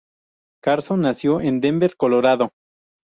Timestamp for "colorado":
1.95-2.53